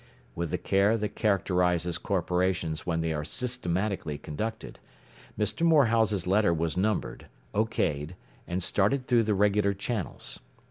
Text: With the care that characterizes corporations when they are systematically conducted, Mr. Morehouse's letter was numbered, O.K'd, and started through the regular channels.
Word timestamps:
With 0.33 0.49
the 0.49 0.57
care 0.57 0.97
that 0.97 1.15
characterizes 1.15 1.99
corporations 1.99 2.87
when 2.87 3.01
they 3.01 3.13
are 3.13 3.23
systematically 3.23 4.17
conducted, 4.17 4.79
Mr. 5.37 5.61
Morehouse's 5.63 6.25
letter 6.25 6.51
was 6.55 6.75
numbered, 6.75 7.27
O.K'd, 7.53 8.15
and 8.47 8.63
started 8.63 9.05
through 9.05 9.21
the 9.21 9.35
regular 9.35 9.75
channels. 9.75 10.39